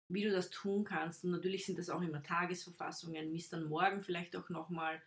wie 0.09 0.23
du 0.23 0.30
das 0.30 0.50
tun 0.50 0.85
kannst. 0.85 1.25
Und 1.25 1.30
natürlich 1.30 1.64
sind 1.64 1.78
das 1.78 1.88
auch 1.88 2.02
immer 2.02 2.23
Tagesverfassungen. 2.23 3.33
Miss 3.33 3.49
dann 3.49 3.68
morgen 3.68 4.02
vielleicht 4.02 4.37
auch 4.37 4.49
nochmal 4.50 5.02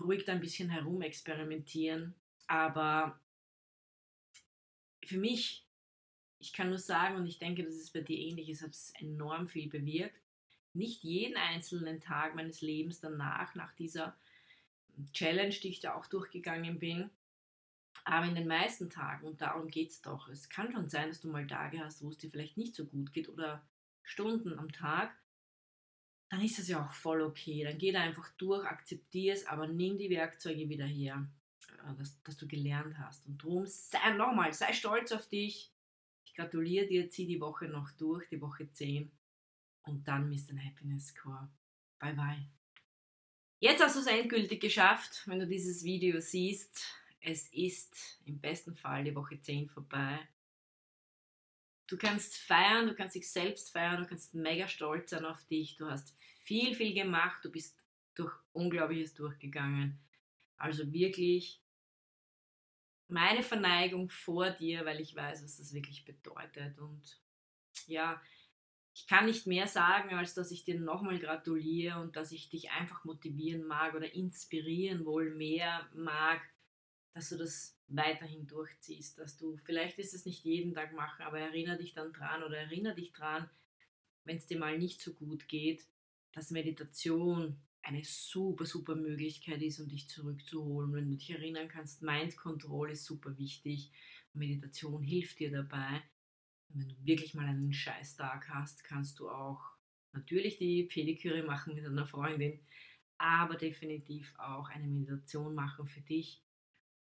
ruhig 0.00 0.24
da 0.24 0.32
ein 0.32 0.40
bisschen 0.40 0.70
herumexperimentieren. 0.70 2.14
Aber 2.48 3.18
für 5.04 5.18
mich, 5.18 5.64
ich 6.40 6.52
kann 6.52 6.68
nur 6.68 6.78
sagen, 6.78 7.16
und 7.16 7.26
ich 7.26 7.38
denke, 7.38 7.62
dass 7.62 7.76
es 7.76 7.90
bei 7.90 8.00
dir 8.00 8.18
ähnlich 8.18 8.48
ist, 8.48 8.62
hat 8.62 8.72
es 8.72 8.92
enorm 8.98 9.46
viel 9.46 9.68
bewirkt 9.68 10.23
nicht 10.74 11.02
jeden 11.02 11.36
einzelnen 11.36 12.00
Tag 12.00 12.34
meines 12.34 12.60
Lebens 12.60 13.00
danach, 13.00 13.54
nach 13.54 13.72
dieser 13.74 14.16
Challenge, 15.12 15.54
die 15.54 15.68
ich 15.68 15.80
da 15.80 15.94
auch 15.94 16.06
durchgegangen 16.06 16.78
bin, 16.78 17.10
aber 18.04 18.26
in 18.26 18.34
den 18.34 18.46
meisten 18.46 18.90
Tagen, 18.90 19.26
und 19.26 19.40
darum 19.40 19.68
geht 19.68 19.90
es 19.90 20.02
doch. 20.02 20.28
Es 20.28 20.48
kann 20.48 20.72
schon 20.72 20.88
sein, 20.88 21.08
dass 21.08 21.20
du 21.20 21.28
mal 21.28 21.46
Tage 21.46 21.80
hast, 21.80 22.02
wo 22.02 22.08
es 22.08 22.18
dir 22.18 22.30
vielleicht 22.30 22.56
nicht 22.56 22.74
so 22.74 22.84
gut 22.84 23.12
geht 23.12 23.28
oder 23.28 23.66
Stunden 24.02 24.58
am 24.58 24.70
Tag. 24.72 25.16
Dann 26.28 26.42
ist 26.42 26.58
das 26.58 26.68
ja 26.68 26.84
auch 26.84 26.92
voll 26.92 27.22
okay. 27.22 27.64
Dann 27.64 27.78
geh 27.78 27.92
da 27.92 28.02
einfach 28.02 28.30
durch, 28.36 28.66
akzeptier 28.66 29.32
es, 29.32 29.46
aber 29.46 29.66
nimm 29.66 29.96
die 29.96 30.10
Werkzeuge 30.10 30.68
wieder 30.68 30.84
her, 30.84 31.26
äh, 31.78 31.94
dass, 31.98 32.22
dass 32.22 32.36
du 32.36 32.46
gelernt 32.46 32.98
hast. 32.98 33.26
Und 33.26 33.42
darum 33.42 33.66
sei 33.66 34.10
nochmal, 34.10 34.52
sei 34.52 34.72
stolz 34.74 35.12
auf 35.12 35.26
dich. 35.28 35.72
Ich 36.26 36.34
gratuliere 36.34 36.86
dir, 36.86 37.08
zieh 37.08 37.26
die 37.26 37.40
Woche 37.40 37.68
noch 37.68 37.90
durch, 37.92 38.28
die 38.28 38.40
Woche 38.40 38.70
10 38.70 39.10
und 39.84 40.06
dann 40.06 40.30
dein 40.30 40.64
Happiness 40.64 41.08
Score. 41.08 41.48
Bye 41.98 42.14
bye. 42.14 42.48
Jetzt 43.60 43.82
hast 43.82 43.96
du 43.96 44.00
es 44.00 44.06
endgültig 44.06 44.60
geschafft, 44.60 45.22
wenn 45.26 45.38
du 45.38 45.46
dieses 45.46 45.84
Video 45.84 46.20
siehst. 46.20 46.84
Es 47.20 47.48
ist 47.52 48.20
im 48.26 48.38
besten 48.38 48.74
Fall 48.74 49.04
die 49.04 49.14
Woche 49.14 49.40
10 49.40 49.68
vorbei. 49.68 50.18
Du 51.86 51.96
kannst 51.96 52.36
feiern, 52.36 52.86
du 52.86 52.94
kannst 52.94 53.14
dich 53.14 53.30
selbst 53.30 53.72
feiern, 53.72 54.02
du 54.02 54.06
kannst 54.06 54.34
mega 54.34 54.68
stolz 54.68 55.10
sein 55.10 55.24
auf 55.24 55.44
dich. 55.46 55.76
Du 55.76 55.88
hast 55.88 56.14
viel, 56.40 56.74
viel 56.74 56.94
gemacht, 56.94 57.44
du 57.44 57.50
bist 57.50 57.78
durch 58.14 58.32
Unglaubliches 58.52 59.14
durchgegangen. 59.14 59.98
Also 60.56 60.92
wirklich 60.92 61.60
meine 63.08 63.42
Verneigung 63.42 64.08
vor 64.08 64.50
dir, 64.50 64.84
weil 64.84 65.00
ich 65.00 65.14
weiß, 65.14 65.42
was 65.44 65.56
das 65.58 65.72
wirklich 65.72 66.04
bedeutet. 66.04 66.78
Und 66.78 67.20
ja, 67.86 68.20
ich 68.94 69.08
kann 69.08 69.26
nicht 69.26 69.46
mehr 69.46 69.66
sagen, 69.66 70.14
als 70.14 70.34
dass 70.34 70.52
ich 70.52 70.64
dir 70.64 70.78
nochmal 70.78 71.18
gratuliere 71.18 72.00
und 72.00 72.14
dass 72.14 72.30
ich 72.30 72.48
dich 72.48 72.70
einfach 72.70 73.04
motivieren 73.04 73.66
mag 73.66 73.94
oder 73.94 74.14
inspirieren 74.14 75.04
wohl 75.04 75.34
mehr 75.34 75.88
mag, 75.94 76.40
dass 77.12 77.30
du 77.30 77.36
das 77.36 77.76
weiterhin 77.88 78.46
durchziehst, 78.46 79.18
dass 79.18 79.36
du, 79.36 79.56
vielleicht 79.56 79.98
ist 79.98 80.14
es 80.14 80.24
nicht 80.24 80.44
jeden 80.44 80.74
Tag 80.74 80.92
machen, 80.92 81.22
aber 81.22 81.40
erinnere 81.40 81.78
dich 81.78 81.92
dann 81.92 82.12
dran 82.12 82.44
oder 82.44 82.56
erinnere 82.56 82.94
dich 82.94 83.12
dran, 83.12 83.50
wenn 84.24 84.36
es 84.36 84.46
dir 84.46 84.58
mal 84.58 84.78
nicht 84.78 85.00
so 85.00 85.12
gut 85.12 85.48
geht, 85.48 85.84
dass 86.32 86.50
Meditation 86.50 87.60
eine 87.82 88.04
super, 88.04 88.64
super 88.64 88.94
Möglichkeit 88.94 89.60
ist, 89.60 89.80
um 89.80 89.88
dich 89.88 90.08
zurückzuholen. 90.08 90.92
Wenn 90.92 91.10
du 91.10 91.16
dich 91.16 91.30
erinnern 91.30 91.68
kannst, 91.68 92.02
Mind 92.02 92.36
Control 92.36 92.90
ist 92.90 93.04
super 93.04 93.36
wichtig. 93.38 93.92
Meditation 94.32 95.02
hilft 95.02 95.40
dir 95.40 95.50
dabei. 95.50 96.02
Wenn 96.68 96.88
du 96.88 96.94
wirklich 97.04 97.34
mal 97.34 97.46
einen 97.46 97.72
Scheißtag 97.72 98.48
hast, 98.48 98.84
kannst 98.84 99.18
du 99.20 99.30
auch 99.30 99.60
natürlich 100.12 100.56
die 100.56 100.84
Pediküre 100.84 101.42
machen 101.42 101.74
mit 101.74 101.84
einer 101.84 102.06
Freundin, 102.06 102.60
aber 103.18 103.56
definitiv 103.56 104.34
auch 104.38 104.68
eine 104.70 104.86
Meditation 104.86 105.54
machen 105.54 105.86
für 105.86 106.00
dich. 106.00 106.42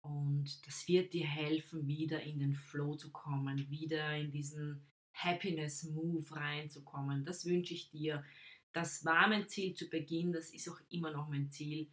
Und 0.01 0.65
das 0.67 0.87
wird 0.87 1.13
dir 1.13 1.25
helfen, 1.25 1.87
wieder 1.87 2.21
in 2.21 2.39
den 2.39 2.53
Flow 2.53 2.95
zu 2.95 3.11
kommen, 3.11 3.69
wieder 3.69 4.15
in 4.15 4.31
diesen 4.31 4.85
Happiness 5.13 5.83
Move 5.83 6.35
reinzukommen. 6.35 7.25
Das 7.25 7.45
wünsche 7.45 7.73
ich 7.73 7.89
dir. 7.89 8.23
Das 8.71 9.05
war 9.05 9.27
mein 9.27 9.47
Ziel 9.47 9.73
zu 9.73 9.89
Beginn, 9.89 10.33
das 10.33 10.51
ist 10.51 10.69
auch 10.69 10.79
immer 10.89 11.11
noch 11.11 11.29
mein 11.29 11.49
Ziel. 11.49 11.87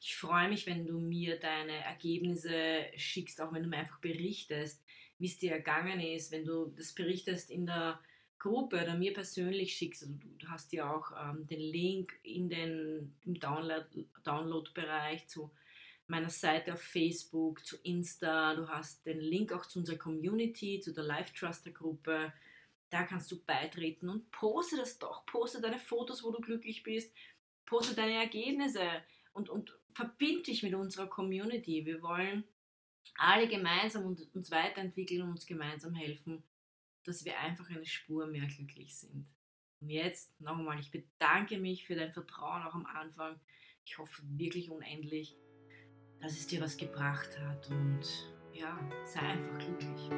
Ich 0.00 0.16
freue 0.16 0.48
mich, 0.48 0.66
wenn 0.66 0.86
du 0.86 0.98
mir 0.98 1.38
deine 1.38 1.84
Ergebnisse 1.84 2.86
schickst, 2.96 3.40
auch 3.40 3.52
wenn 3.52 3.64
du 3.64 3.68
mir 3.68 3.78
einfach 3.78 4.00
berichtest, 4.00 4.82
wie 5.20 5.26
es 5.26 5.38
dir 5.38 5.52
ergangen 5.52 6.00
ist, 6.00 6.32
wenn 6.32 6.44
du 6.44 6.72
das 6.76 6.92
berichtest 6.92 7.50
in 7.50 7.66
der 7.66 8.00
Gruppe 8.38 8.82
oder 8.82 8.96
mir 8.96 9.12
persönlich 9.12 9.76
schickst. 9.76 10.02
Also 10.02 10.14
du 10.38 10.48
hast 10.48 10.72
ja 10.72 10.90
auch 10.90 11.12
ähm, 11.12 11.46
den 11.46 11.60
Link 11.60 12.18
in 12.22 12.48
den, 12.48 13.14
im 13.26 13.38
Download-Bereich 13.38 15.28
zu 15.28 15.52
meiner 16.06 16.30
Seite 16.30 16.72
auf 16.72 16.80
Facebook, 16.80 17.64
zu 17.64 17.76
Insta. 17.82 18.54
Du 18.54 18.66
hast 18.66 19.04
den 19.04 19.20
Link 19.20 19.52
auch 19.52 19.66
zu 19.66 19.78
unserer 19.78 19.98
Community, 19.98 20.80
zu 20.80 20.92
der 20.92 21.04
Life 21.04 21.34
Truster 21.34 21.70
Gruppe. 21.70 22.32
Da 22.88 23.04
kannst 23.04 23.30
du 23.30 23.38
beitreten 23.44 24.08
und 24.08 24.30
poste 24.30 24.78
das 24.78 24.98
doch. 24.98 25.26
Poste 25.26 25.60
deine 25.60 25.78
Fotos, 25.78 26.24
wo 26.24 26.32
du 26.32 26.40
glücklich 26.40 26.82
bist. 26.82 27.14
Poste 27.66 27.94
deine 27.94 28.14
Ergebnisse 28.14 28.86
und, 29.34 29.50
und 29.50 29.78
verbind 29.92 30.46
dich 30.46 30.62
mit 30.62 30.74
unserer 30.74 31.08
Community. 31.08 31.84
Wir 31.84 32.02
wollen 32.02 32.44
alle 33.16 33.48
gemeinsam 33.48 34.04
uns 34.06 34.50
weiterentwickeln 34.50 35.22
und 35.22 35.30
uns 35.30 35.46
gemeinsam 35.46 35.94
helfen, 35.94 36.42
dass 37.04 37.24
wir 37.24 37.38
einfach 37.38 37.68
eine 37.70 37.86
Spur 37.86 38.26
mehr 38.26 38.46
glücklich 38.46 38.96
sind. 38.96 39.26
Und 39.80 39.90
jetzt 39.90 40.40
nochmal, 40.40 40.78
ich 40.78 40.90
bedanke 40.90 41.58
mich 41.58 41.86
für 41.86 41.94
dein 41.94 42.12
Vertrauen 42.12 42.62
auch 42.62 42.74
am 42.74 42.86
Anfang. 42.86 43.40
Ich 43.84 43.98
hoffe 43.98 44.22
wirklich 44.24 44.70
unendlich, 44.70 45.36
dass 46.20 46.32
es 46.32 46.46
dir 46.46 46.60
was 46.60 46.76
gebracht 46.76 47.38
hat 47.40 47.70
und 47.70 48.02
ja, 48.52 48.78
sei 49.04 49.20
einfach 49.20 49.58
glücklich. 49.58 50.10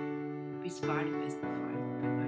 Bis 0.62 0.80
bald 0.80 1.06
im 1.08 1.20
besten 1.20 1.42
Fall. 1.42 2.22